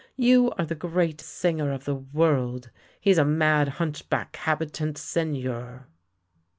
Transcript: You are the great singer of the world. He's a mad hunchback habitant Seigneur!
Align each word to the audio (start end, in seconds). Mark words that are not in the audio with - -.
You 0.17 0.49
are 0.57 0.65
the 0.65 0.73
great 0.73 1.21
singer 1.21 1.71
of 1.71 1.85
the 1.85 1.93
world. 1.93 2.71
He's 2.99 3.19
a 3.19 3.23
mad 3.23 3.67
hunchback 3.67 4.35
habitant 4.35 4.97
Seigneur! 4.97 5.85